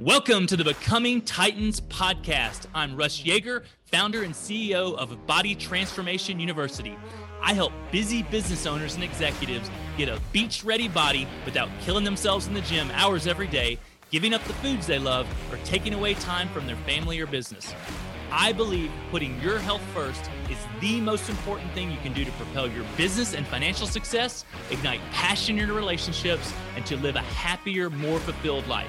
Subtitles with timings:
[0.00, 2.64] Welcome to the Becoming Titans podcast.
[2.74, 6.96] I'm Russ Yeager, founder and CEO of Body Transformation University.
[7.42, 12.46] I help busy business owners and executives get a beach ready body without killing themselves
[12.46, 13.78] in the gym hours every day,
[14.10, 17.74] giving up the foods they love, or taking away time from their family or business.
[18.32, 22.32] I believe putting your health first is the most important thing you can do to
[22.32, 27.20] propel your business and financial success, ignite passion in your relationships, and to live a
[27.20, 28.88] happier, more fulfilled life.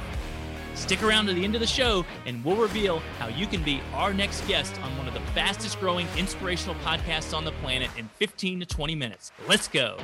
[0.73, 3.81] Stick around to the end of the show, and we'll reveal how you can be
[3.93, 8.07] our next guest on one of the fastest growing inspirational podcasts on the planet in
[8.15, 9.31] 15 to 20 minutes.
[9.47, 9.97] Let's go.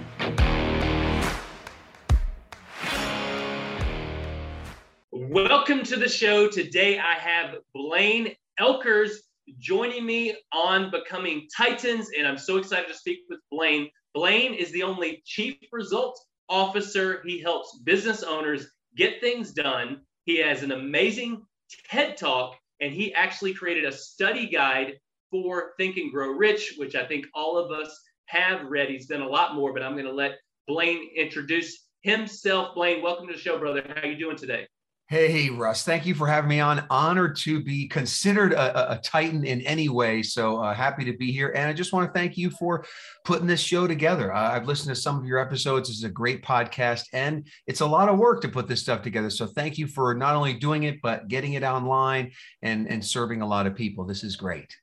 [5.12, 6.50] Welcome to the show.
[6.50, 9.12] Today I have Blaine Oelkers
[9.60, 13.90] joining me on Becoming Titans, and I'm so excited to speak with Blaine.
[14.14, 17.24] Blaine is the only chief results officer.
[17.26, 21.42] He helps business owners get things done he has an amazing
[21.90, 25.00] TED talk, and he actually created a study guide
[25.32, 28.90] for Think and Grow Rich, which I think all of us have read.
[28.90, 32.76] He's done a lot more, but I'm going to let Blaine introduce himself.
[32.76, 33.82] Blaine, welcome to the show, brother.
[33.88, 34.68] How are you doing today?
[35.10, 36.86] Hey, Russ, thank you for having me on.
[36.90, 40.22] Honored to be considered a, a Titan in any way.
[40.22, 41.54] So uh, happy to be here.
[41.56, 42.84] And I just want to thank you for
[43.24, 44.34] putting this show together.
[44.34, 45.88] Uh, I've listened to some of your episodes.
[45.88, 49.02] This is a great podcast, and it's a lot of work to put this stuff
[49.02, 49.30] together.
[49.30, 53.42] So thank you for not only doing it, but getting it online and, and serving
[53.42, 54.04] a lot of people.
[54.04, 54.76] This is great.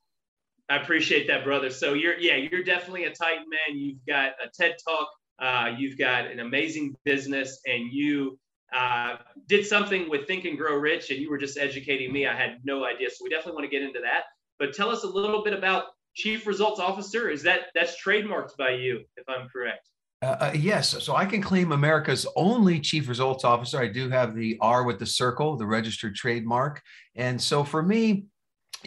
[0.71, 1.69] I appreciate that, brother.
[1.69, 3.79] So you're, yeah, you're definitely a Titan man.
[3.79, 5.09] You've got a TED Talk.
[5.39, 8.39] Uh, you've got an amazing business, and you
[8.75, 9.17] uh,
[9.49, 12.27] did something with Think and Grow Rich, and you were just educating me.
[12.27, 14.25] I had no idea, so we definitely want to get into that.
[14.59, 17.29] But tell us a little bit about Chief Results Officer.
[17.29, 19.89] Is that that's trademarked by you, if I'm correct?
[20.23, 23.79] Uh, uh, yes, so I can claim America's only chief results officer.
[23.79, 26.83] I do have the R with the circle, the registered trademark,
[27.15, 28.25] and so for me,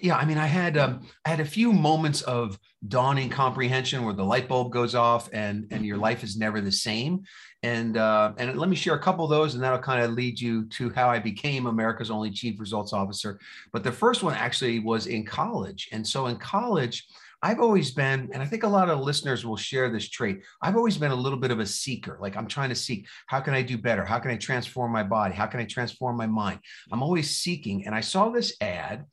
[0.02, 4.14] yeah, I mean, I had um, I had a few moments of dawning comprehension where
[4.14, 7.24] the light bulb goes off and and your life is never the same.
[7.64, 10.40] And uh, and let me share a couple of those, and that'll kind of lead
[10.40, 13.40] you to how I became America's only chief results officer.
[13.74, 17.08] But the first one actually was in college, and so in college.
[17.44, 20.42] I've always been, and I think a lot of listeners will share this trait.
[20.60, 22.18] I've always been a little bit of a seeker.
[22.20, 24.04] Like I'm trying to seek, how can I do better?
[24.04, 25.36] How can I transform my body?
[25.36, 26.60] How can I transform my mind?
[26.92, 27.86] I'm always seeking.
[27.86, 29.06] And I saw this ad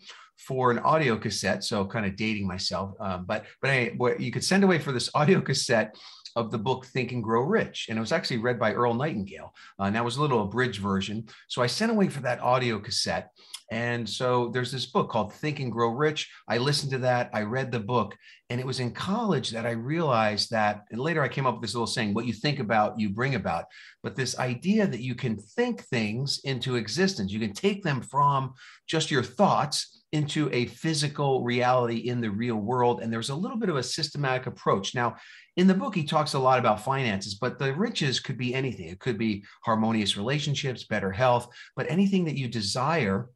[0.47, 1.65] for an audio cassette.
[1.65, 5.11] So kind of dating myself, um, but but what you could send away for this
[5.15, 5.97] audio cassette
[6.37, 7.87] of the book Think and Grow Rich.
[7.89, 9.55] And it was actually read by Earl Nightingale.
[9.79, 11.29] Uh, and that was a little abridged version.
[11.49, 13.31] So I sent away for that audio cassette.
[13.71, 16.31] And so there's this book called Think and Grow Rich.
[16.49, 17.31] I listened to that.
[17.33, 18.17] I read the book.
[18.51, 21.63] And it was in college that I realized that, and later I came up with
[21.63, 23.65] this little saying, what you think about, you bring about.
[24.03, 28.55] But this idea that you can think things into existence, you can take them from
[28.87, 33.01] just your thoughts into a physical reality in the real world.
[33.01, 34.95] And there's a little bit of a systematic approach.
[34.95, 35.17] Now,
[35.57, 38.87] in the book, he talks a lot about finances, but the riches could be anything.
[38.87, 43.29] It could be harmonious relationships, better health, but anything that you desire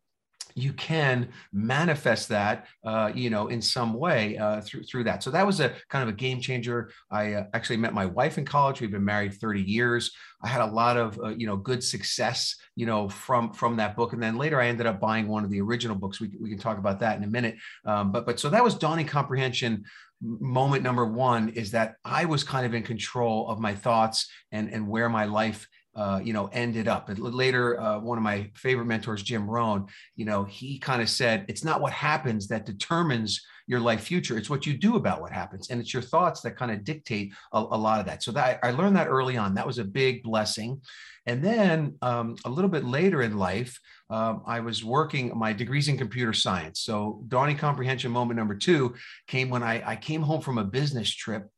[0.59, 5.23] you can manifest that, uh, you know, in some way uh, through through that.
[5.23, 6.91] So that was a kind of a game changer.
[7.11, 8.81] I uh, actually met my wife in college.
[8.81, 10.11] We've been married 30 years.
[10.43, 13.95] I had a lot of, uh, you know, good success, you know, from from that
[13.95, 14.13] book.
[14.13, 16.21] And then later, I ended up buying one of the original books.
[16.21, 17.57] We, we can talk about that in a minute.
[17.85, 19.85] Um, but but so that was dawning comprehension
[20.21, 24.69] moment number one is that I was kind of in control of my thoughts and
[24.69, 27.09] and where my life uh, you know, ended up.
[27.09, 31.09] And later, uh, one of my favorite mentors, Jim Rohn, you know, he kind of
[31.09, 34.39] said, it's not what happens that determines your life future.
[34.39, 35.71] It's what you do about what happens.
[35.71, 38.23] And it's your thoughts that kind of dictate a, a lot of that.
[38.23, 39.55] So that I learned that early on.
[39.55, 40.81] That was a big blessing.
[41.27, 43.79] And then um, a little bit later in life,
[44.09, 46.81] um, I was working my degrees in computer science.
[46.81, 48.95] So dawning comprehension moment number two
[49.27, 51.51] came when I, I came home from a business trip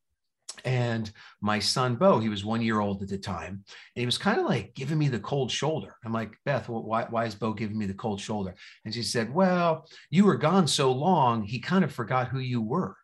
[0.65, 1.11] and
[1.41, 3.63] my son bo he was one year old at the time
[3.95, 5.97] and he was kind of like giving me the cold shoulder.
[6.05, 8.55] I'm like beth why, why is bo giving me the cold shoulder?
[8.85, 12.61] And she said well you were gone so long he kind of forgot who you
[12.61, 12.97] were.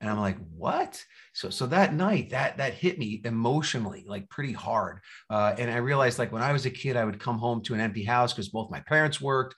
[0.00, 1.02] And i'm like what?
[1.32, 5.00] So so that night that that hit me emotionally like pretty hard
[5.30, 7.74] uh, and i realized like when i was a kid i would come home to
[7.74, 9.54] an empty house because both my parents worked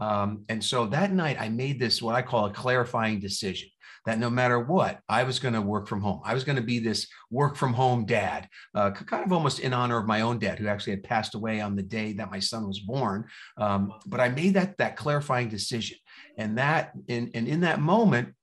[0.00, 3.68] um, and so that night i made this what i call a clarifying decision
[4.06, 6.22] that no matter what, I was going to work from home.
[6.24, 9.74] I was going to be this work from home dad, uh, kind of almost in
[9.74, 12.38] honor of my own dad, who actually had passed away on the day that my
[12.38, 13.26] son was born.
[13.58, 15.98] Um, but I made that that clarifying decision,
[16.38, 18.34] and that in and in that moment,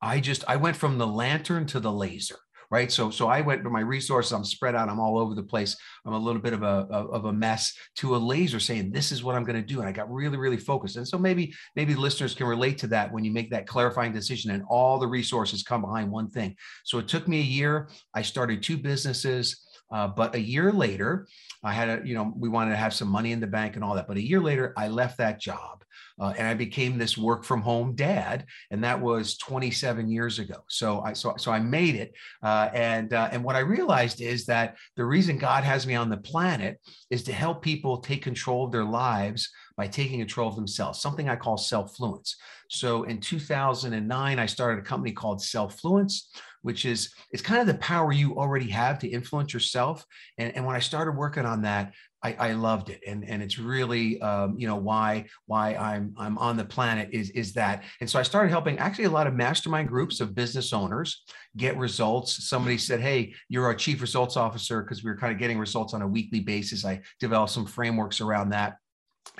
[0.00, 2.38] I just I went from the lantern to the laser
[2.70, 2.90] right?
[2.90, 4.32] So, so I went to my resources.
[4.32, 4.88] I'm spread out.
[4.88, 5.76] I'm all over the place.
[6.04, 7.74] I'm a little bit of a of a mess.
[7.96, 10.36] To a laser saying, "This is what I'm going to do," and I got really,
[10.36, 10.96] really focused.
[10.96, 14.50] And so maybe maybe listeners can relate to that when you make that clarifying decision,
[14.50, 16.56] and all the resources come behind one thing.
[16.84, 17.88] So it took me a year.
[18.14, 19.65] I started two businesses.
[19.90, 21.26] Uh, but a year later,
[21.62, 23.84] I had a, you know, we wanted to have some money in the bank and
[23.84, 24.08] all that.
[24.08, 25.84] But a year later, I left that job
[26.18, 30.64] uh, and I became this work from home dad, and that was 27 years ago.
[30.68, 32.12] So I so, so I made it,
[32.42, 36.08] uh, and uh, and what I realized is that the reason God has me on
[36.08, 36.80] the planet
[37.10, 41.28] is to help people take control of their lives by taking control of themselves, something
[41.28, 42.34] I call self-fluence.
[42.70, 46.22] So in 2009, I started a company called Self-Fluence,
[46.66, 50.04] which is it's kind of the power you already have to influence yourself.
[50.36, 51.92] And, and when I started working on that,
[52.24, 56.36] I, I loved it, and and it's really um, you know why why I'm I'm
[56.38, 59.34] on the planet is is that, and so I started helping actually a lot of
[59.34, 61.22] mastermind groups of business owners
[61.56, 62.48] get results.
[62.48, 65.94] Somebody said, "Hey, you're our chief results officer," because we were kind of getting results
[65.94, 66.84] on a weekly basis.
[66.84, 68.78] I developed some frameworks around that.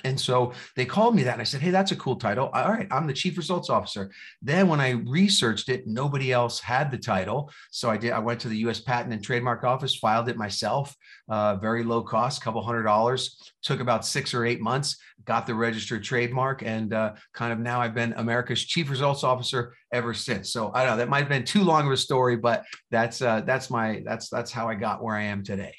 [0.05, 2.51] And so they called me that and I said, Hey, that's a cool title.
[2.53, 4.11] All right, I'm the chief results officer.
[4.43, 7.51] Then when I researched it, nobody else had the title.
[7.71, 10.95] So I did, I went to the US Patent and Trademark Office, filed it myself,
[11.29, 15.55] uh, very low cost, couple hundred dollars, took about six or eight months, got the
[15.55, 20.53] registered trademark, and uh, kind of now I've been America's chief results officer ever since.
[20.53, 23.23] So I don't know, that might have been too long of a story, but that's
[23.23, 25.75] uh, that's my that's that's how I got where I am today.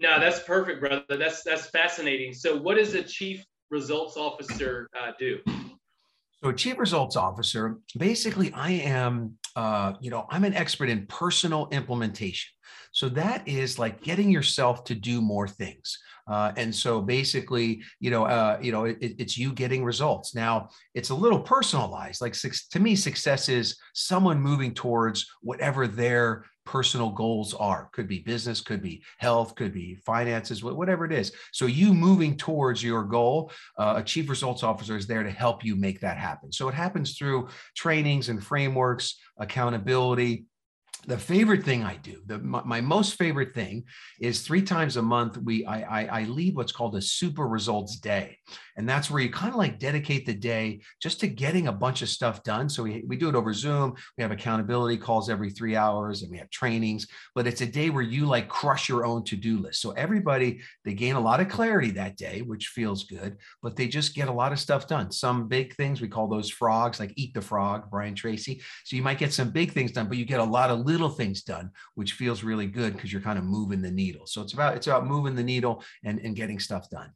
[0.00, 1.04] No, that's perfect, brother.
[1.08, 2.32] That's that's fascinating.
[2.32, 5.40] So, what does a chief results officer uh, do?
[6.42, 11.06] So, a chief results officer, basically, I am, uh, you know, I'm an expert in
[11.06, 12.50] personal implementation.
[12.92, 15.98] So that is like getting yourself to do more things.
[16.26, 20.34] Uh, and so basically, you know, uh, you know, it, it's you getting results.
[20.34, 22.20] Now, it's a little personalized.
[22.20, 27.88] Like to me, success is someone moving towards whatever their personal goals are.
[27.92, 31.32] Could be business, could be health, could be finances, whatever it is.
[31.50, 35.64] So you moving towards your goal, uh, a chief results officer is there to help
[35.64, 36.52] you make that happen.
[36.52, 40.44] So it happens through trainings and frameworks, accountability,
[41.06, 43.84] the favorite thing I do, the, my, my, most favorite thing
[44.20, 47.98] is three times a month, we I, I, I lead what's called a super results
[47.98, 48.38] day.
[48.76, 52.02] And that's where you kind of like dedicate the day just to getting a bunch
[52.02, 52.68] of stuff done.
[52.68, 53.94] So we, we do it over Zoom.
[54.16, 57.90] We have accountability calls every three hours and we have trainings, but it's a day
[57.90, 59.82] where you like crush your own to-do list.
[59.82, 63.86] So everybody, they gain a lot of clarity that day, which feels good, but they
[63.86, 65.12] just get a lot of stuff done.
[65.12, 68.62] Some big things, we call those frogs, like eat the frog, Brian Tracy.
[68.84, 71.08] So you might get some big things done, but you get a lot of little
[71.08, 74.26] things done, which feels really good because you're kind of moving the needle.
[74.26, 77.12] So it's about, it's about moving the needle and, and getting stuff done.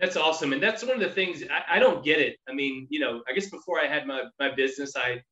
[0.00, 0.52] That's awesome.
[0.52, 2.36] And that's one of the things I, I, don't get it.
[2.48, 5.22] I mean, you know, I guess before I had my, my business, I,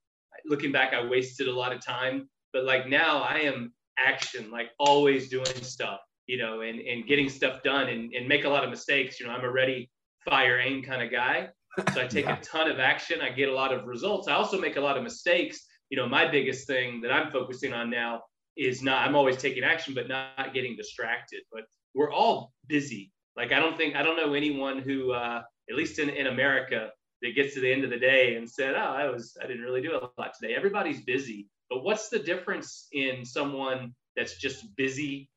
[0.45, 4.71] looking back, I wasted a lot of time, but like now I am action, like
[4.79, 8.65] always doing stuff, you know, and, and getting stuff done and, and make a lot
[8.65, 9.21] of mistakes.
[9.21, 9.89] You know, I'm a ready,
[10.29, 11.49] fire, aim kind of guy.
[11.93, 12.39] So I take yeah.
[12.39, 13.21] a ton of action.
[13.21, 14.29] I get a lot of results.
[14.29, 15.67] I also make a lot of mistakes.
[15.91, 18.23] You know, my biggest thing that I'm focusing on now
[18.57, 21.43] is not, I'm always taking action, but not getting distracted.
[21.53, 25.77] But we're all busy like I don't think I don't know anyone who, uh, at
[25.77, 26.91] least in, in America,
[27.23, 29.63] that gets to the end of the day and said, "Oh, I was I didn't
[29.63, 34.75] really do a lot today." Everybody's busy, but what's the difference in someone that's just
[34.77, 35.29] busy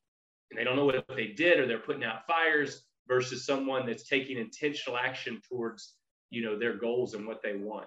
[0.50, 4.08] and they don't know what they did or they're putting out fires versus someone that's
[4.08, 5.94] taking intentional action towards
[6.30, 7.86] you know their goals and what they want?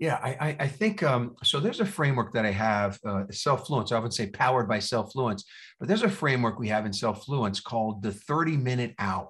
[0.00, 1.60] Yeah, I, I think um, so.
[1.60, 3.92] There's a framework that I have, uh, self-fluence.
[3.92, 5.44] I often say powered by self-fluence,
[5.78, 9.28] but there's a framework we have in self-fluence called the 30-minute hour.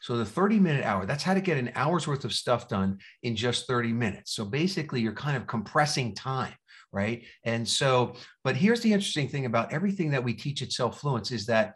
[0.00, 3.36] So the 30-minute hour, that's how to get an hour's worth of stuff done in
[3.36, 4.32] just 30 minutes.
[4.32, 6.54] So basically, you're kind of compressing time,
[6.90, 7.26] right?
[7.44, 11.44] And so, but here's the interesting thing about everything that we teach at self-fluence is
[11.46, 11.74] that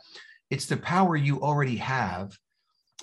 [0.51, 2.33] it's the power you already have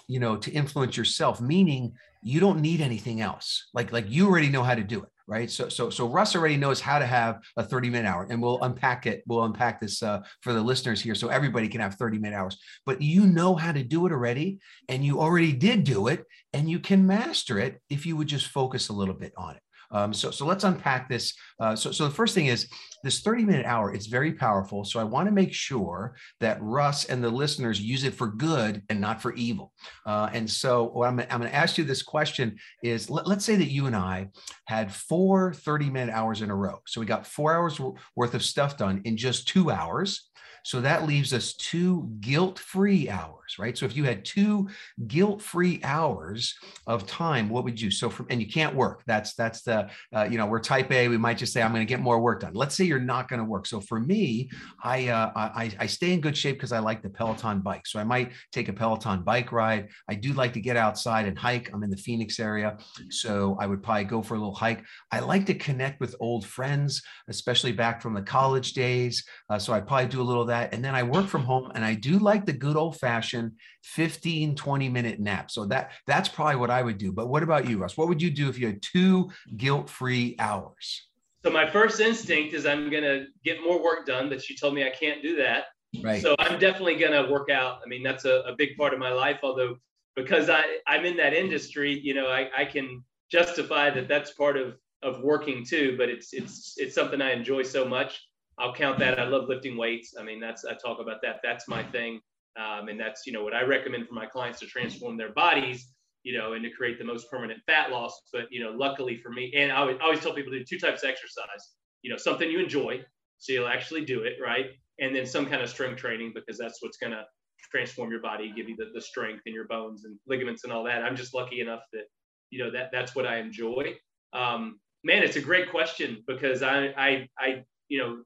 [0.08, 1.94] you know to influence yourself meaning
[2.24, 5.50] you don't need anything else like like you already know how to do it right?
[5.50, 8.62] So, so, so Russ already knows how to have a 30 minute hour and we'll
[8.64, 9.24] unpack it.
[9.28, 11.16] We'll unpack this uh, for the listeners here.
[11.16, 14.60] So everybody can have 30 minute hours, but you know how to do it already.
[14.90, 18.48] And you already did do it and you can master it if you would just
[18.48, 19.62] focus a little bit on it.
[19.92, 21.34] Um, so, so let's unpack this.
[21.60, 22.68] Uh, so, so the first thing is
[23.04, 24.84] this 30 minute hour, it's very powerful.
[24.84, 28.84] So I want to make sure that Russ and the listeners use it for good
[28.90, 29.72] and not for evil.
[30.06, 33.56] Uh, and so I'm, I'm going to ask you this question is let, let's say
[33.56, 34.30] that you and I
[34.66, 36.80] had four 30 minute hours in a row.
[36.88, 37.80] So we got four hours
[38.16, 40.30] worth of stuff done in just two hours.
[40.64, 43.78] So that leaves us two guilt free hours, right?
[43.78, 44.70] So if you had two
[45.08, 46.56] guilt free hours
[46.88, 47.92] of time, what would you?
[47.92, 49.04] So from, and you can't work.
[49.08, 51.08] That's, that's the, uh, you know, we're type A.
[51.08, 52.54] We might just say, I'm going to get more work done.
[52.54, 53.66] Let's say you're not going to work.
[53.66, 54.50] So for me,
[54.84, 57.88] I, uh, I, I stay in good shape because I like the Peloton bike.
[57.88, 59.88] So I might take a Peloton bike ride.
[60.08, 61.72] I do like to get outside and hike.
[61.74, 62.78] I'm in the Phoenix area.
[63.10, 64.84] So I would probably go for a little hike.
[65.12, 69.24] I like to connect with old friends, especially back from the college days.
[69.50, 70.74] Uh, so I probably do a little that.
[70.74, 73.54] And then I work from home and I do like the good old fashioned
[73.84, 75.50] 15, 20 minute nap.
[75.50, 77.12] So that that's probably what I would do.
[77.12, 77.98] But what about you, Russ?
[77.98, 81.08] What would you do if you had two guilt-free hours?
[81.44, 84.86] So my first instinct is I'm gonna get more work done, but she told me
[84.86, 85.66] I can't do that.
[86.04, 86.22] Right.
[86.22, 87.80] So I'm definitely gonna work out.
[87.84, 89.78] I mean, that's a, a big part of my life, although
[90.16, 94.58] because I, I'm in that industry, you know, I, I can justify that that's part
[94.58, 98.22] of of working too, but it's it's it's something I enjoy so much.
[98.60, 99.20] I'll count that.
[99.20, 100.16] I love lifting weights.
[100.20, 101.40] I mean, that's I talk about that.
[101.44, 102.20] That's my thing,
[102.60, 105.94] um, and that's you know what I recommend for my clients to transform their bodies,
[106.24, 108.22] you know, and to create the most permanent fat loss.
[108.34, 110.66] But you know, luckily for me, and I, would, I always tell people to do
[110.66, 111.74] two types of exercise.
[112.02, 113.02] You know, something you enjoy,
[113.38, 114.68] so you'll actually do it, right?
[115.00, 117.24] And then some kind of strength training because that's what's gonna
[117.72, 120.84] transform your body, give you the, the strength in your bones and ligaments and all
[120.84, 121.04] that.
[121.04, 122.04] I'm just lucky enough that
[122.50, 123.96] you know that that's what I enjoy.
[124.34, 128.18] Um, man, it's a great question because I I I you know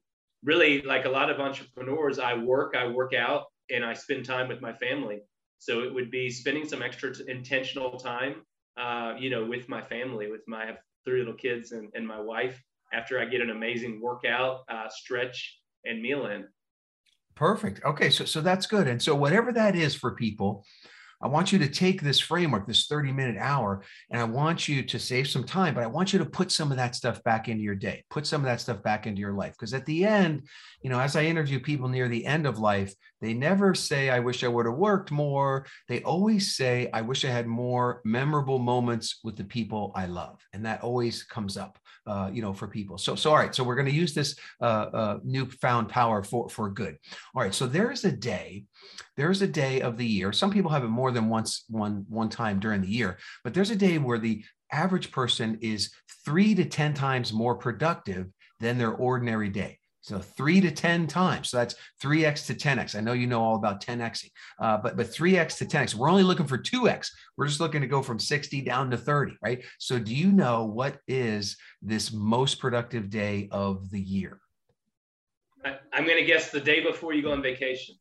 [0.44, 4.48] really like a lot of entrepreneurs, I work, I work out, and I spend time
[4.48, 5.22] with my family.
[5.60, 8.44] So it would be spending some extra t- intentional time,
[8.78, 12.62] uh, you know, with my family, with my three little kids and, and my wife.
[12.92, 16.46] After I get an amazing workout, uh, stretch, and meal in.
[17.36, 17.84] Perfect.
[17.84, 18.88] Okay, so so that's good.
[18.88, 20.66] And so whatever that is for people,
[21.24, 24.84] I want you to take this framework, this 30 minute hour, and I want you
[24.84, 27.48] to save some time, but I want you to put some of that stuff back
[27.48, 29.54] into your day, put some of that stuff back into your life.
[29.54, 30.48] Because at the end,
[30.82, 34.20] you know, as I interview people near the end of life, they never say, I
[34.20, 35.66] wish I would have worked more.
[35.88, 40.40] They always say, I wish I had more memorable moments with the people I love.
[40.52, 41.80] And that always comes up.
[42.06, 42.98] Uh, you know, for people.
[42.98, 43.56] So, so all right.
[43.56, 46.98] So we're going to use this uh, uh, newfound power for for good.
[47.34, 47.54] All right.
[47.54, 48.66] So there is a day,
[49.18, 50.32] there is a day of the year.
[50.32, 53.72] Some people have it more than once one one time during the year, but there's
[53.72, 55.92] a day where the average person is
[56.26, 58.28] three to ten times more productive
[58.60, 59.78] than their ordinary day.
[60.04, 61.50] So three to 10 times.
[61.50, 62.96] So that's 3x to 10x.
[62.96, 65.96] I know you know all about 10xing, uh, but, but 3x to 10x.
[65.96, 67.08] We're only looking for 2x.
[67.38, 69.64] We're just looking to go from 60 down to 30, right?
[69.80, 74.42] So do you know what is this most productive day of the year?
[75.64, 77.96] I, I'm going to guess the day before you go on vacation.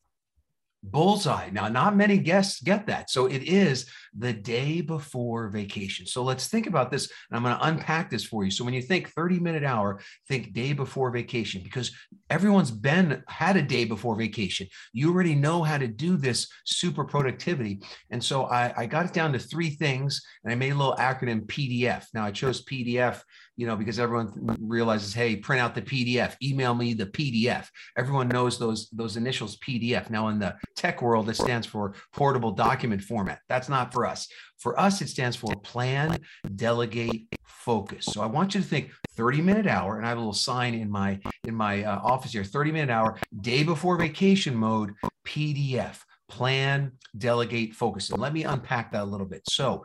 [0.82, 1.50] Bullseye.
[1.50, 3.08] Now, not many guests get that.
[3.10, 3.86] So it is
[4.16, 6.06] the day before vacation.
[6.06, 7.10] So let's think about this.
[7.30, 8.50] And I'm going to unpack this for you.
[8.50, 11.92] So when you think 30 minute hour, think day before vacation because
[12.32, 14.66] everyone's been had a day before vacation.
[14.94, 17.82] You already know how to do this super productivity.
[18.08, 20.96] And so I, I got it down to three things and I made a little
[20.96, 22.06] acronym PDF.
[22.14, 23.22] Now I chose PDF
[23.56, 27.68] you know, because everyone realizes, hey, print out the PDF, email me the PDF.
[27.96, 30.08] Everyone knows those those initials PDF.
[30.08, 33.40] Now in the tech world, it stands for portable document format.
[33.48, 34.26] That's not for us.
[34.58, 36.18] For us, it stands for plan,
[36.54, 37.26] delegate,
[37.64, 38.06] focus.
[38.06, 40.74] So I want you to think 30 minute hour, and I have a little sign
[40.74, 45.98] in my in my uh, office here, 30 minute hour, day before vacation mode, PDF
[46.28, 48.10] plan, delegate, focus.
[48.10, 49.42] And let me unpack that a little bit.
[49.48, 49.84] So,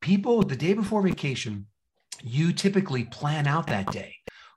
[0.00, 1.66] people the day before vacation
[2.22, 4.14] you typically plan out that day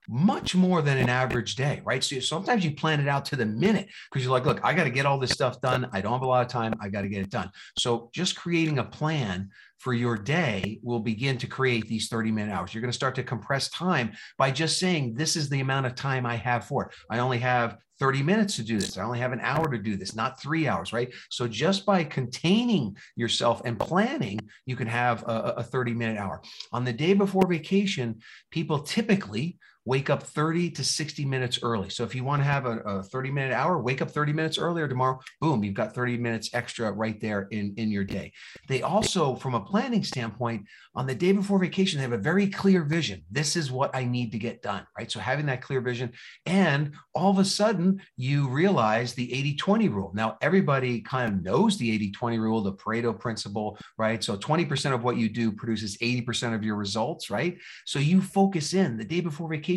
[0.07, 2.03] much more than an average day, right?
[2.03, 4.83] So sometimes you plan it out to the minute because you're like, look, I got
[4.83, 5.89] to get all this stuff done.
[5.93, 6.73] I don't have a lot of time.
[6.79, 7.49] I got to get it done.
[7.79, 12.53] So just creating a plan for your day will begin to create these 30 minute
[12.53, 12.73] hours.
[12.73, 15.95] You're going to start to compress time by just saying, this is the amount of
[15.95, 16.95] time I have for it.
[17.09, 18.97] I only have 30 minutes to do this.
[18.97, 21.13] I only have an hour to do this, not three hours, right?
[21.29, 26.41] So just by containing yourself and planning, you can have a, a 30 minute hour.
[26.71, 28.19] On the day before vacation,
[28.51, 31.89] people typically wake up 30 to 60 minutes early.
[31.89, 34.57] So if you want to have a, a, 30 minute hour, wake up 30 minutes
[34.57, 35.19] earlier tomorrow.
[35.39, 38.33] Boom, you've got 30 minutes extra right there in, in your day.
[38.67, 40.65] They also, from a planning standpoint,
[40.95, 43.21] on the day before vacation, they have a very clear vision.
[43.29, 45.11] This is what I need to get done, right?
[45.11, 46.11] So having that clear vision.
[46.45, 50.11] And all of a sudden, you realize the 80 20 rule.
[50.15, 54.23] Now, everybody kind of knows the 80 20 rule, the Pareto principle, right?
[54.23, 57.57] So 20% of what you do produces 80% of your results, right?
[57.85, 59.74] So you focus in the day before vacation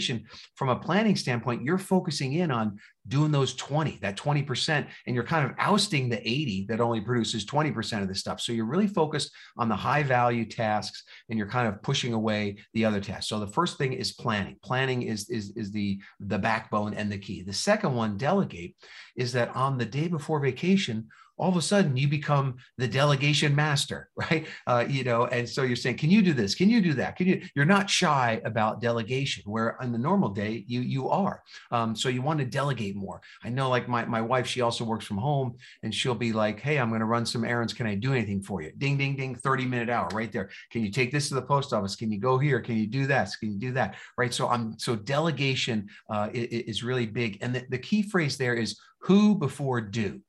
[0.55, 2.79] from a planning standpoint, you're focusing in on
[3.09, 7.45] doing those 20, that 20%, and you're kind of ousting the 80 that only produces
[7.47, 8.41] 20% of the stuff.
[8.41, 12.57] So you're really focused on the high value tasks and you're kind of pushing away
[12.75, 13.29] the other tasks.
[13.29, 14.57] So the first thing is planning.
[14.63, 17.43] Planning is, is, is the, the backbone and the key.
[17.43, 18.75] The second one, delegate,
[19.17, 21.09] is that on the day before vacation,
[21.39, 24.47] all of a sudden you become the delegation master right?
[24.67, 26.55] Uh, you know and so you're saying can you do this?
[26.55, 27.17] Can you do that?
[27.17, 31.43] Can you you're not shy about delegation where on the normal day you you are.
[31.71, 33.21] Um, so you want to delegate more.
[33.45, 36.61] I know like my, my wife she also works from home and she'll be like
[36.61, 37.73] hey i'm going to run some errands.
[37.73, 38.73] Can i do anything for you?
[38.79, 40.51] Ding ding ding 30 minute hour right there.
[40.71, 41.97] Can you take this to the post office?
[41.97, 42.61] Can you go here?
[42.61, 43.97] Can you do that can you do that?
[44.17, 44.33] Right?
[44.33, 47.39] So i'm so delegation uh, is, is really big.
[47.41, 50.21] And the, the key phrase there is who before do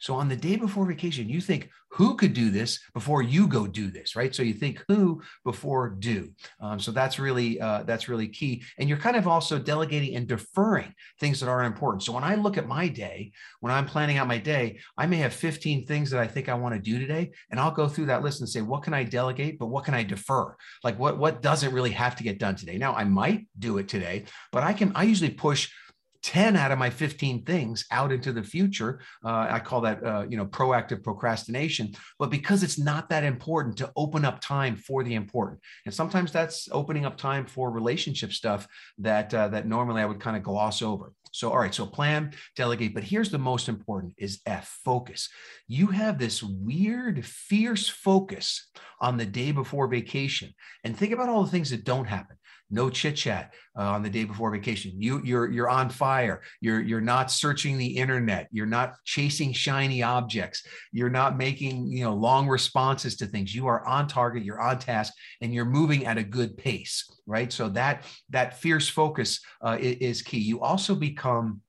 [0.00, 3.66] so on the day before vacation, you think who could do this before you go
[3.66, 4.34] do this, right?
[4.34, 6.30] So you think who before do.
[6.60, 8.62] Um, so that's really uh, that's really key.
[8.78, 12.04] And you're kind of also delegating and deferring things that are important.
[12.04, 15.16] So when I look at my day, when I'm planning out my day, I may
[15.18, 18.06] have 15 things that I think I want to do today, and I'll go through
[18.06, 20.56] that list and say, what can I delegate, but what can I defer?
[20.84, 22.78] Like what what doesn't really have to get done today?
[22.78, 25.70] Now I might do it today, but I can I usually push
[26.22, 29.00] 10 out of my 15 things out into the future.
[29.24, 31.92] Uh, I call that, uh, you know, proactive procrastination.
[32.18, 36.32] But because it's not that important to open up time for the important, and sometimes
[36.32, 38.66] that's opening up time for relationship stuff
[38.98, 41.12] that uh, that normally I would kind of gloss over.
[41.32, 42.92] So, all right, so plan, delegate.
[42.92, 45.28] But here's the most important: is F focus.
[45.68, 48.68] You have this weird, fierce focus
[49.00, 50.52] on the day before vacation,
[50.84, 52.36] and think about all the things that don't happen
[52.70, 54.92] no chit chat uh, on the day before vacation.
[54.96, 56.42] You you're you're on fire.
[56.60, 58.48] You're you're not searching the internet.
[58.50, 60.62] You're not chasing shiny objects.
[60.92, 63.54] You're not making you know long responses to things.
[63.54, 64.44] You are on target.
[64.44, 67.10] You're on task, and you're moving at a good pace.
[67.26, 67.52] Right.
[67.52, 70.38] So that that fierce focus uh, is key.
[70.38, 71.60] You also become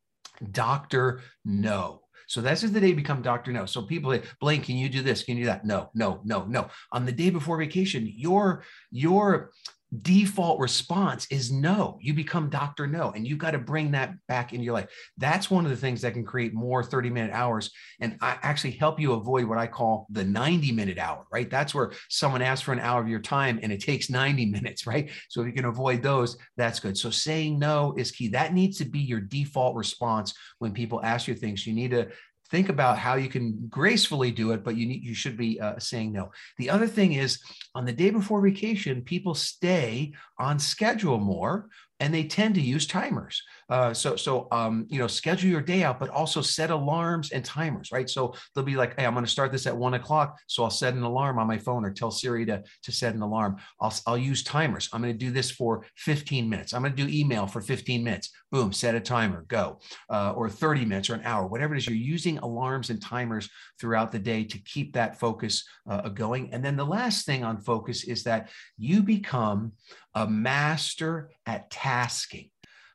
[0.51, 2.01] Doctor No.
[2.31, 3.51] So that's the day you become Dr.
[3.51, 3.65] No.
[3.65, 5.21] So people say, Blaine, can you do this?
[5.21, 5.65] Can you do that?
[5.65, 6.69] No, no, no, no.
[6.93, 9.51] On the day before vacation, your your
[9.99, 11.97] default response is no.
[12.01, 12.87] You become Dr.
[12.87, 14.87] No, and you've got to bring that back into your life.
[15.17, 18.71] That's one of the things that can create more 30 minute hours and I actually
[18.71, 21.49] help you avoid what I call the 90 minute hour, right?
[21.49, 24.87] That's where someone asks for an hour of your time and it takes 90 minutes,
[24.87, 25.09] right?
[25.29, 26.97] So if you can avoid those, that's good.
[26.97, 28.29] So saying no is key.
[28.29, 31.65] That needs to be your default response when people ask you things.
[31.65, 32.09] You need to
[32.51, 35.79] think about how you can gracefully do it, but you need, you should be uh,
[35.79, 36.31] saying no.
[36.57, 37.39] The other thing is
[37.73, 41.69] on the day before vacation, people stay on schedule more
[42.01, 43.41] and they tend to use timers.
[43.69, 47.45] Uh, so, so um, you know, schedule your day out, but also set alarms and
[47.45, 48.09] timers, right?
[48.09, 50.69] So they'll be like, "Hey, I'm going to start this at one o'clock, so I'll
[50.71, 53.57] set an alarm on my phone or tell Siri to to set an alarm.
[53.79, 54.89] I'll I'll use timers.
[54.91, 56.73] I'm going to do this for 15 minutes.
[56.73, 58.31] I'm going to do email for 15 minutes.
[58.51, 61.87] Boom, set a timer, go, uh, or 30 minutes or an hour, whatever it is.
[61.87, 63.47] You're using alarms and timers
[63.79, 66.51] throughout the day to keep that focus uh, going.
[66.51, 69.71] And then the last thing on focus is that you become
[70.15, 72.49] a master at tasking.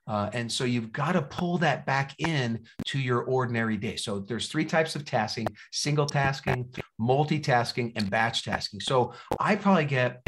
[0.08, 3.96] Uh, and so you've got to pull that back in to your ordinary day.
[3.96, 8.80] So there's three types of tasking, single tasking, multitasking, and batch tasking.
[8.80, 10.22] So I probably get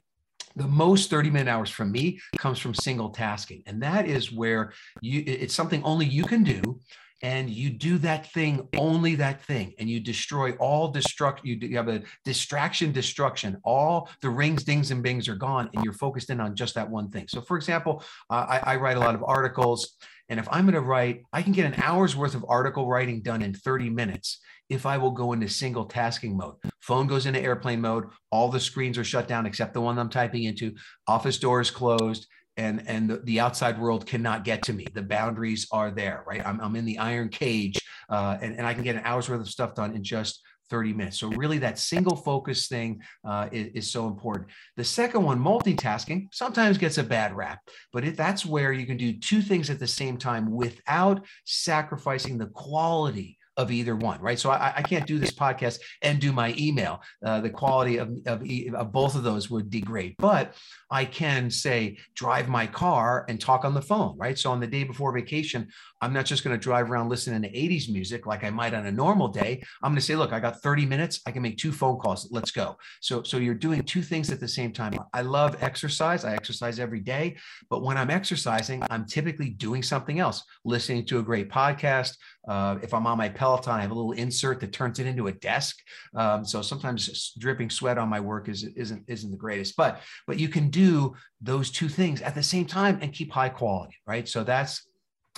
[0.56, 3.62] the most 30 minute hours from me comes from single tasking.
[3.66, 6.80] And that is where you it's something only you can do
[7.22, 11.76] and you do that thing only that thing and you destroy all destruct you, you
[11.76, 13.56] have a distraction destruction.
[13.64, 16.88] All the rings dings and bings are gone and you're focused in on just that
[16.88, 17.26] one thing.
[17.28, 19.96] So for example uh, I, I write a lot of articles
[20.28, 23.22] and if i'm going to write i can get an hour's worth of article writing
[23.22, 26.56] done in 30 minutes if i will go into single tasking mode.
[26.80, 30.10] Phone goes into airplane mode all the screens are shut down except the one i'm
[30.10, 30.74] typing into
[31.06, 32.26] office doors closed
[32.58, 34.86] and and the, outside world cannot get to me.
[34.92, 36.44] The boundaries are there right?
[36.44, 39.40] I'm, I'm in the iron cage uh, and, and i can get an hour's worth
[39.40, 41.18] of stuff done in just 30 minutes.
[41.18, 44.50] So really that single focus thing uh, is, is, so important.
[44.76, 47.60] The second one multitasking sometimes gets a bad rap
[47.92, 52.36] but it, that's where you can do two things at the same time without sacrificing
[52.36, 54.38] the quality of either one, right?
[54.38, 57.02] So I, I can't do this podcast and do my email.
[57.24, 58.42] Uh, the quality of, of,
[58.74, 60.54] of, both of those would degrade, but
[60.90, 64.38] I can say drive my car and talk on the phone, right?
[64.38, 65.68] So on the day before vacation,
[66.00, 68.86] I'm not just going to drive around listening to 80s music like I might on
[68.86, 69.62] a normal day.
[69.82, 71.20] I'm going to say, look, I got 30 minutes.
[71.26, 72.28] I can make two phone calls.
[72.30, 72.76] Let's go.
[73.00, 74.94] So, so you're doing two things at the same time.
[75.12, 76.24] I love exercise.
[76.24, 77.36] I exercise every day,
[77.68, 82.16] but when I'm exercising, I'm typically doing something else, listening to a great podcast.
[82.48, 85.26] Uh, if I'm on my Peloton, I have a little insert that turns it into
[85.26, 85.76] a desk.
[86.14, 90.38] Um, so sometimes dripping sweat on my work is, isn't isn't the greatest, but but
[90.38, 90.77] you can do
[91.40, 94.28] those two things at the same time and keep high quality, right?
[94.28, 94.88] So that's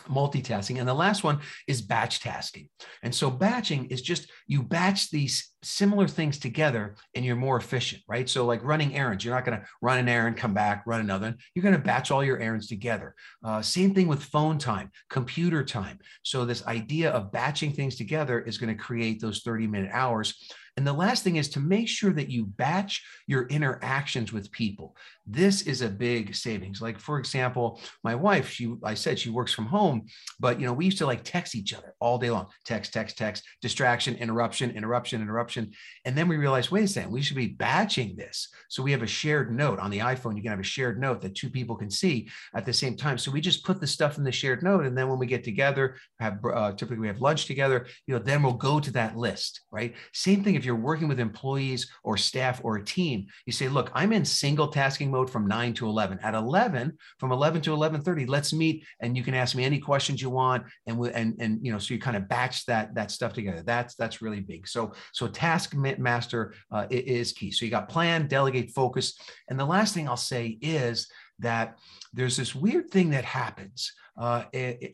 [0.09, 0.79] multitasking.
[0.79, 2.68] And the last one is batch tasking.
[3.03, 8.03] And so batching is just you batch these similar things together and you're more efficient,
[8.09, 8.29] right?
[8.29, 11.37] So, like running errands, you're not going to run an errand, come back, run another.
[11.55, 13.14] You're going to batch all your errands together.
[13.44, 15.98] Uh, same thing with phone time, computer time.
[16.22, 20.35] So, this idea of batching things together is going to create those 30 minute hours.
[20.76, 24.96] And the last thing is to make sure that you batch your interactions with people.
[25.31, 26.83] This is a big savings.
[26.83, 30.07] Like for example, my wife, she I said she works from home,
[30.40, 32.49] but you know, we used to like text each other all day long.
[32.64, 35.71] Text, text, text, distraction, interruption, interruption, interruption.
[36.05, 38.49] And then we realized, wait a second, we should be batching this.
[38.69, 40.37] So we have a shared note on the iPhone.
[40.37, 43.16] You can have a shared note that two people can see at the same time.
[43.16, 45.45] So we just put the stuff in the shared note, and then when we get
[45.45, 47.87] together, have uh, typically we have lunch together.
[48.07, 49.95] You know, then we'll go to that list, right?
[50.12, 53.27] Same thing if you're working with employees or staff or a team.
[53.47, 56.20] You say, look, I'm in single tasking mode from 9 to 11.
[56.22, 60.22] At 11, from 11 to 11:30, let's meet and you can ask me any questions
[60.22, 63.11] you want and we, and and you know so you kind of batch that that
[63.11, 63.62] stuff together.
[63.62, 64.68] That's that's really big.
[64.68, 67.50] So so task master uh, is key.
[67.50, 69.18] So you got plan, delegate, focus.
[69.48, 71.09] And the last thing I'll say is
[71.40, 71.78] that
[72.12, 74.44] there's this weird thing that happens uh,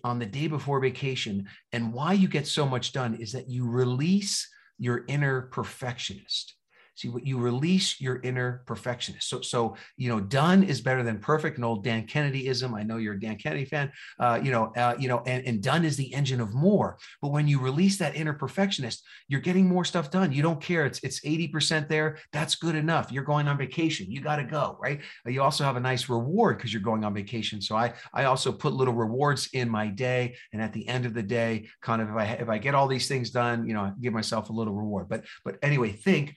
[0.04, 1.46] on the day before vacation.
[1.72, 6.55] And why you get so much done is that you release your inner perfectionist.
[6.96, 9.28] See you release your inner perfectionist.
[9.28, 11.58] So, so you know, done is better than perfect.
[11.58, 12.74] An old Dan Kennedyism.
[12.74, 13.92] I know you're a Dan Kennedy fan.
[14.18, 16.96] Uh, you know, uh, you know, and, and done is the engine of more.
[17.20, 20.32] But when you release that inner perfectionist, you're getting more stuff done.
[20.32, 20.86] You don't care.
[20.86, 22.16] It's it's 80% there.
[22.32, 23.12] That's good enough.
[23.12, 24.10] You're going on vacation.
[24.10, 25.02] You got to go, right?
[25.26, 27.60] You also have a nice reward because you're going on vacation.
[27.60, 30.36] So I I also put little rewards in my day.
[30.54, 32.88] And at the end of the day, kind of if I if I get all
[32.88, 35.10] these things done, you know, I give myself a little reward.
[35.10, 36.34] But but anyway, think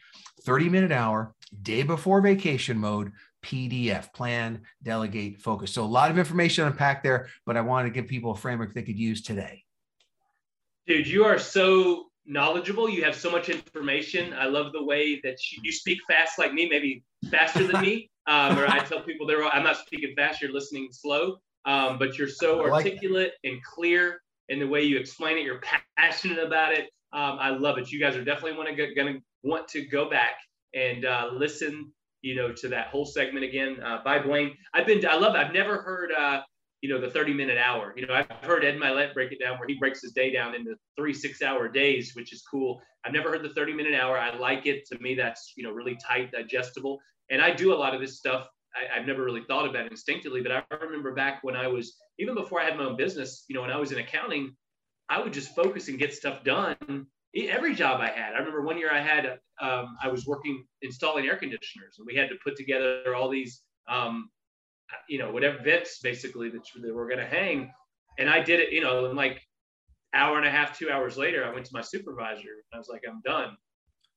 [0.50, 3.12] 30 minute hour, day before vacation mode,
[3.44, 5.72] PDF, plan, delegate, focus.
[5.72, 8.74] So a lot of information unpacked there, but I want to give people a framework
[8.74, 9.64] they could use today.
[10.88, 12.90] Dude, you are so knowledgeable.
[12.90, 14.34] You have so much information.
[14.34, 18.10] I love the way that you, you speak fast like me, maybe faster than me.
[18.28, 21.38] Um, or I tell people they're I'm not speaking fast, you're listening slow.
[21.66, 23.50] Um, but you're so like articulate that.
[23.50, 25.44] and clear in the way you explain it.
[25.46, 25.62] You're
[25.98, 26.92] passionate about it.
[27.12, 27.92] Um, I love it.
[27.92, 30.34] You guys are definitely want to going to want to go back
[30.74, 31.92] and uh, listen,
[32.22, 34.56] you know, to that whole segment again uh, by Blaine.
[34.74, 35.40] I've been, I love it.
[35.40, 36.42] I've never heard, uh,
[36.82, 37.94] you know, the 30 minute hour.
[37.96, 40.56] You know, I've heard Ed Mylett break it down where he breaks his day down
[40.56, 42.82] into three six hour days, which is cool.
[43.06, 44.18] I've never heard the 30 minute hour.
[44.18, 44.86] I like it.
[44.88, 47.00] To me, that's, you know, really tight, digestible.
[47.30, 48.48] And I do a lot of this stuff.
[48.76, 51.96] I, have never really thought about it instinctively, but I remember back when I was,
[52.20, 54.56] even before I had my own business, you know, when I was in accounting,
[55.10, 58.34] I would just focus and get stuff done every job I had.
[58.34, 62.16] I remember one year I had, um, I was working installing air conditioners and we
[62.16, 64.30] had to put together all these, um,
[65.08, 67.72] you know, whatever vents basically that, that were going to hang.
[68.18, 69.42] And I did it, you know, in like
[70.14, 72.90] hour and a half, two hours later, I went to my supervisor and I was
[72.90, 73.56] like, I'm done.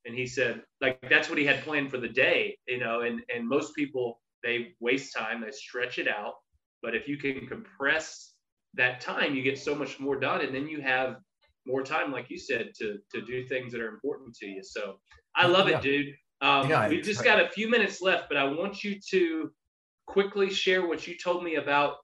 [0.05, 3.21] And he said, like, that's what he had planned for the day, you know, and,
[3.33, 6.33] and most people, they waste time, they stretch it out.
[6.81, 8.32] But if you can compress
[8.75, 10.41] that time, you get so much more done.
[10.41, 11.17] And then you have
[11.65, 14.61] more time, like you said, to to do things that are important to you.
[14.63, 14.99] So
[15.35, 15.77] I love yeah.
[15.77, 16.13] it, dude.
[16.41, 19.49] Um, yeah, we've just got a few minutes left, but I want you to
[20.07, 21.95] quickly share what you told me about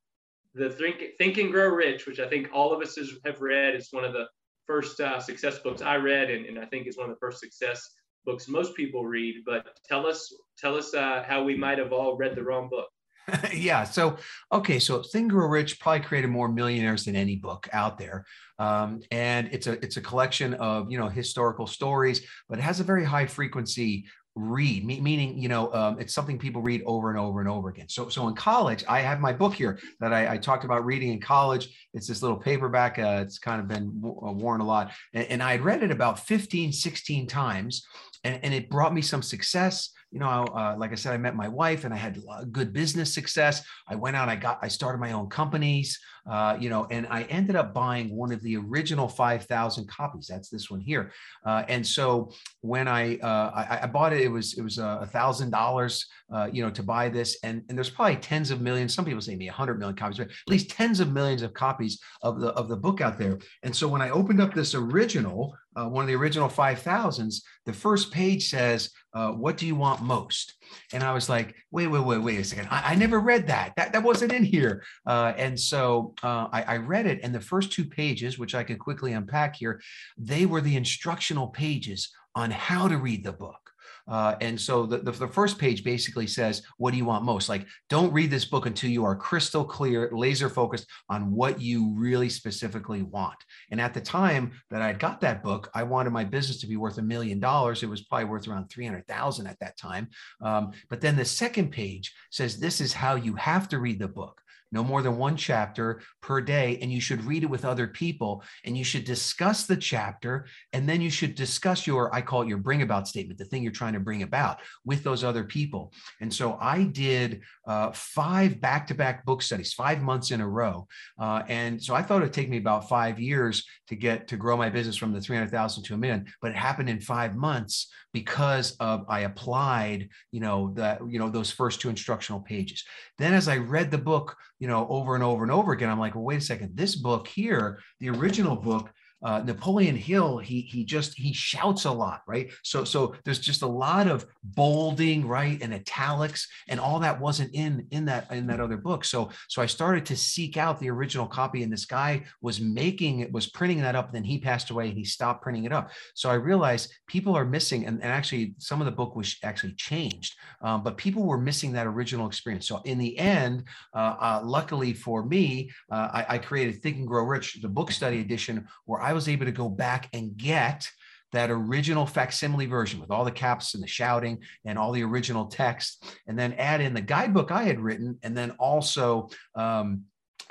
[0.54, 3.76] the Think, Think and Grow Rich, which I think all of us has, have read.
[3.76, 4.28] It's one of the
[4.66, 7.40] first uh, success books I read, and, and I think it's one of the first
[7.40, 7.88] success
[8.26, 9.44] books most people read.
[9.46, 12.88] But tell us, tell us uh, how we might have all read the wrong book.
[13.54, 13.84] yeah.
[13.84, 14.18] So,
[14.52, 14.80] okay.
[14.80, 18.26] So, Think Grow Rich probably created more millionaires than any book out there,
[18.58, 22.80] um, and it's a it's a collection of you know historical stories, but it has
[22.80, 24.06] a very high frequency
[24.36, 27.90] read meaning you know um, it's something people read over and over and over again
[27.90, 31.12] so so in college i have my book here that i, I talked about reading
[31.12, 34.92] in college it's this little paperback uh, it's kind of been uh, worn a lot
[35.14, 37.86] and, and i had read it about 15 16 times
[38.24, 41.36] and, and it brought me some success you know, uh, like I said, I met
[41.36, 43.64] my wife and I had good business success.
[43.88, 47.24] I went out, I got, I started my own companies, uh, you know, and I
[47.24, 50.28] ended up buying one of the original 5,000 copies.
[50.28, 51.12] That's this one here.
[51.46, 55.08] Uh, and so when I, uh, I, I, bought it, it was, it was a
[55.12, 57.38] thousand dollars, uh, you know, to buy this.
[57.44, 58.94] And, and there's probably tens of millions.
[58.94, 61.54] Some people say me a hundred million copies, but at least tens of millions of
[61.54, 63.38] copies of the, of the book out there.
[63.64, 67.74] And so when I opened up this original, uh, one of the original 5000s, the
[67.74, 70.54] first page says, uh, What do you want most?
[70.94, 72.68] And I was like, Wait, wait, wait, wait a second.
[72.72, 73.74] I, I never read that.
[73.76, 74.84] That, that wasn't in here.
[75.06, 77.20] Uh, and so uh, I, I read it.
[77.24, 79.82] And the first two pages, which I could quickly unpack here,
[80.18, 83.69] they were the instructional pages on how to read the book.
[84.10, 87.48] Uh, and so the, the, the, first page basically says, What do you want most?
[87.48, 91.94] Like, don't read this book until you are crystal clear, laser focused on what you
[91.94, 93.38] really specifically want.
[93.70, 96.76] And at the time that I got that book, I wanted my business to be
[96.76, 97.84] worth a million dollars.
[97.84, 100.10] It was probably worth around 300,000 at that time.
[100.42, 104.08] Um, but then the second page says, This is how you have to read the
[104.08, 107.88] book no more than one chapter per day, and you should read it with other
[107.88, 108.44] people.
[108.66, 112.48] And you should discuss the chapter, and then you should discuss your, I call it
[112.48, 115.94] your bring about statement, the thing you're trying to bring about with those other people.
[116.22, 120.48] And so I did uh, five back to back book studies, five months in a
[120.48, 120.88] row.
[121.20, 124.38] Uh, and so I thought it would take me about five years to get to
[124.38, 127.92] grow my business from the 300,000 to a million, but it happened in five months
[128.14, 132.84] because of I applied, you know, that, you know, those first two instructional pages.
[133.18, 136.00] Then as I read the book, you know, over and over and over again, I'm
[136.00, 138.92] like, well, wait a second, this book here, the original book
[139.24, 142.52] uh, Napoleon Hill, he he just he shouts a lot, right?
[142.64, 147.54] So so there's just a lot of bolding, right, and italics, and all that wasn't
[147.54, 149.04] in in that in that other book.
[149.04, 153.20] So so I started to seek out the original copy, and this guy was making
[153.20, 154.14] it was printing that up.
[154.14, 155.92] Then he passed away, and he stopped printing it up.
[156.14, 159.74] So I realized people are missing, and, and actually some of the book was actually
[159.74, 162.68] changed, um, but people were missing that original experience.
[162.68, 167.08] So in the end, uh, uh, luckily for me, uh, I, I created Think and
[167.08, 170.38] Grow Rich, the book study edition, where I I was able to go back and
[170.38, 170.88] get
[171.32, 175.48] that original facsimile version with all the caps and the shouting and all the original
[175.48, 180.04] text, and then add in the guidebook I had written, and then also um,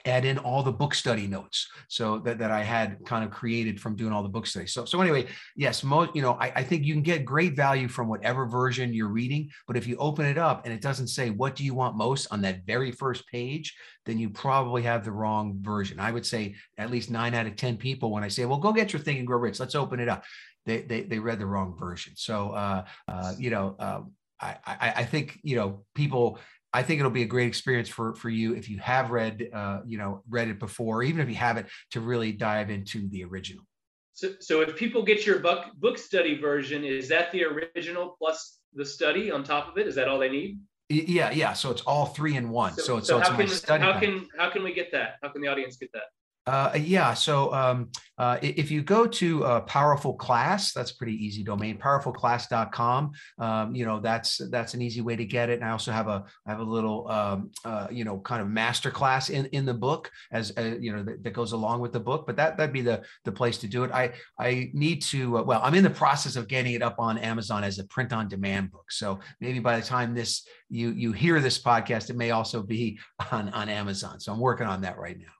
[0.04, 1.68] add in all the book study notes.
[1.88, 4.84] So that, that i had kind of created from doing all the book studies so
[4.84, 8.08] so anyway yes most you know I, I think you can get great value from
[8.08, 11.56] whatever version you're reading but if you open it up and it doesn't say what
[11.56, 12.26] do you want most?
[12.30, 13.74] on that very first page
[14.06, 16.00] then you probably have the wrong version.
[16.00, 18.72] I would say at least nine out of ten people when i say well go
[18.72, 20.24] get your Think and Grow Rich let's open it up
[20.68, 22.12] they they, they read the wrong version.
[22.14, 24.02] So uh, uh, you know uh,
[24.40, 26.38] I, I, I think you know people
[26.72, 29.80] I think it'll be a great experience for for you if you have read uh,
[29.86, 33.64] you know read it before, even if you haven't, to really dive into the original.
[34.12, 38.58] So, so if people get your book book study version, is that the original plus
[38.74, 39.86] the study on top of it?
[39.86, 40.58] Is that all they need?
[40.90, 41.52] Yeah, yeah.
[41.52, 42.72] So it's all three in one.
[42.74, 45.16] So, so it's, so, so it's how can how can how can we get that?
[45.22, 46.04] How can the audience get that?
[46.48, 47.12] Uh, yeah.
[47.12, 51.76] So um, uh, if you go to uh, Powerful Class, that's pretty easy domain.
[51.76, 53.12] Powerfulclass.com.
[53.38, 55.60] Um, you know that's that's an easy way to get it.
[55.60, 58.48] And I also have a I have a little um, uh, you know kind of
[58.48, 61.92] master class in in the book as uh, you know that, that, goes along with
[61.92, 62.24] the book.
[62.26, 63.90] But that that'd be the the place to do it.
[63.92, 67.18] I I need to uh, well I'm in the process of getting it up on
[67.18, 68.90] Amazon as a print on demand book.
[68.90, 72.98] So maybe by the time this you you hear this podcast, it may also be
[73.32, 74.18] on on Amazon.
[74.18, 75.37] So I'm working on that right now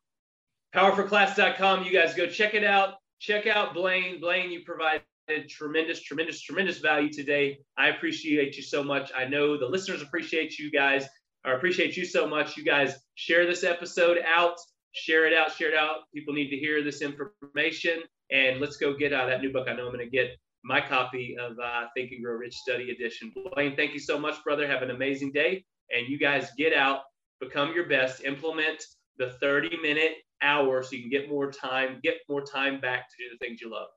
[0.74, 1.84] powerfulclass.com.
[1.84, 2.94] You guys go check it out.
[3.20, 4.20] Check out Blaine.
[4.20, 5.02] Blaine, you provided
[5.48, 7.58] tremendous, tremendous, tremendous value today.
[7.76, 9.10] I appreciate you so much.
[9.16, 11.06] I know the listeners appreciate you guys.
[11.44, 12.56] I appreciate you so much.
[12.56, 14.56] You guys share this episode out,
[14.92, 16.00] share it out, share it out.
[16.14, 18.00] People need to hear this information.
[18.30, 19.68] And let's go get uh, that new book.
[19.68, 22.90] I know I'm going to get my copy of uh, Think and Grow Rich Study
[22.90, 23.32] Edition.
[23.54, 24.66] Blaine, thank you so much, brother.
[24.66, 25.64] Have an amazing day.
[25.90, 27.00] And you guys get out,
[27.40, 28.84] become your best, implement
[29.16, 33.16] the 30 minute hour so you can get more time, get more time back to
[33.18, 33.88] do the things you love.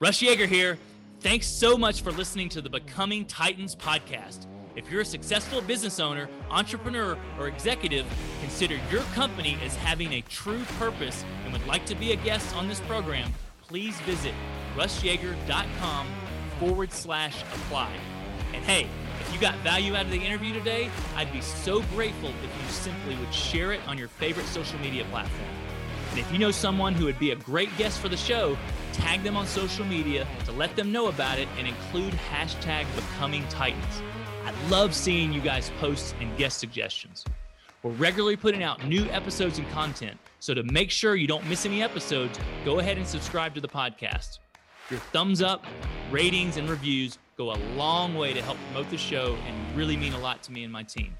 [0.00, 0.78] Russ Yeager here.
[1.20, 4.46] Thanks so much for listening to the Becoming Titans podcast.
[4.76, 8.04] If you're a successful business owner, entrepreneur, or executive,
[8.40, 12.54] consider your company as having a true purpose and would like to be a guest
[12.54, 14.34] on this program, please visit
[14.76, 16.06] russyeager.com
[16.58, 17.90] forward slash apply.
[18.52, 18.88] And hey,
[19.26, 22.68] if you got value out of the interview today, I'd be so grateful if you
[22.68, 25.48] simply would share it on your favorite social media platform.
[26.10, 28.56] And if you know someone who would be a great guest for the show,
[28.92, 33.46] tag them on social media to let them know about it and include hashtag Becoming
[33.48, 34.02] Titans.
[34.44, 37.24] I love seeing you guys post and guest suggestions.
[37.82, 41.64] We're regularly putting out new episodes and content, so to make sure you don't miss
[41.64, 44.38] any episodes, go ahead and subscribe to the podcast.
[44.90, 45.64] Your thumbs up,
[46.10, 50.12] ratings, and reviews go a long way to help promote the show and really mean
[50.12, 51.14] a lot to me and my team.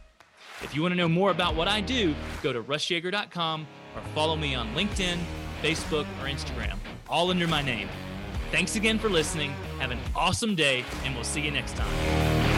[0.62, 4.37] If you want to know more about what I do, go to russyeager.com or follow
[4.37, 5.18] me on LinkedIn,
[5.62, 7.88] Facebook, or Instagram, all under my name.
[8.50, 9.53] Thanks again for listening.
[9.81, 12.54] Have an awesome day, and we'll see you next time.